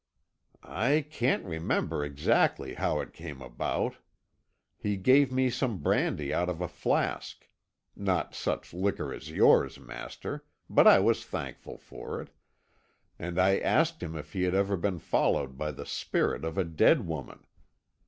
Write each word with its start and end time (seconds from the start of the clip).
"I 0.63 1.01
can't 1.07 1.45
remember 1.45 2.03
exactly 2.03 2.73
how 2.73 3.01
it 3.01 3.13
came 3.13 3.39
about. 3.39 3.97
He 4.75 4.97
gave 4.97 5.31
me 5.31 5.51
some 5.51 5.77
brandy 5.77 6.33
out 6.33 6.49
of 6.49 6.59
a 6.59 6.67
flask 6.67 7.47
not 7.95 8.33
such 8.33 8.73
liquor 8.73 9.13
as 9.13 9.29
yours, 9.29 9.79
master, 9.79 10.43
but 10.67 10.87
I 10.87 10.97
was 10.97 11.23
thankful 11.23 11.77
for 11.77 12.19
it 12.19 12.31
and 13.19 13.37
I 13.39 13.59
asked 13.59 14.01
him 14.01 14.15
if 14.15 14.33
he 14.33 14.41
had 14.41 14.55
ever 14.55 14.75
been 14.75 14.97
followed 14.97 15.55
by 15.55 15.69
the 15.71 15.85
spirit 15.85 16.43
of 16.45 16.57
a 16.57 16.63
dead 16.63 17.05
woman. 17.05 17.45